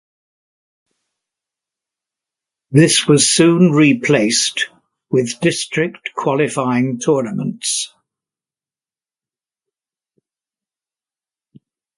This 2.71 3.05
was 3.07 3.29
soon 3.31 3.71
replaced 3.71 4.71
with 5.11 5.39
district 5.41 6.09
qualifying 6.15 6.97
tournaments. 6.99 7.93